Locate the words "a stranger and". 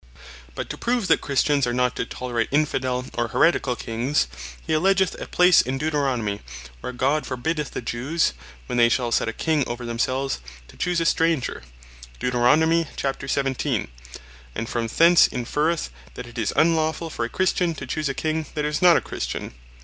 11.01-12.81